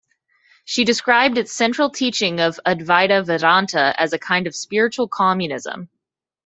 She 0.65 0.83
described 0.83 1.37
its 1.37 1.53
central 1.53 1.91
teaching 1.91 2.39
of 2.39 2.59
Advaita 2.65 3.23
Vedanta 3.23 3.93
as 4.01 4.13
a 4.13 4.17
kind 4.17 4.47
of 4.47 4.55
spiritual 4.55 5.07
communism. 5.07 5.89